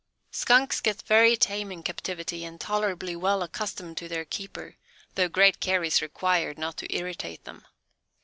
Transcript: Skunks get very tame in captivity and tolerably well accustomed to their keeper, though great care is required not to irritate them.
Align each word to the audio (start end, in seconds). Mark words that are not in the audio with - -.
Skunks 0.31 0.81
get 0.81 1.03
very 1.03 1.37
tame 1.37 1.71
in 1.71 1.83
captivity 1.83 2.43
and 2.43 2.59
tolerably 2.59 3.15
well 3.15 3.43
accustomed 3.43 3.97
to 3.97 4.07
their 4.07 4.25
keeper, 4.25 4.75
though 5.13 5.29
great 5.29 5.59
care 5.59 5.83
is 5.83 6.01
required 6.01 6.57
not 6.57 6.75
to 6.77 6.91
irritate 6.91 7.43
them. 7.43 7.67